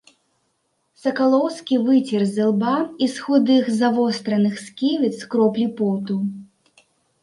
Сакалоўскі 1.01 1.75
выцер 1.91 2.21
з 2.31 2.43
ілба 2.47 2.75
і 3.03 3.11
з 3.13 3.29
худых 3.29 3.63
завостраных 3.81 4.53
сківіц 4.67 5.17
кроплі 5.35 5.73
поту. 5.81 6.23